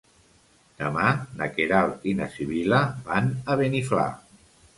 Demà 0.77 1.11
na 1.41 1.47
Queralt 1.57 2.07
i 2.13 2.15
na 2.23 2.31
Sibil·la 2.37 2.81
van 3.11 3.31
a 3.55 3.59
Beniflà. 3.61 4.09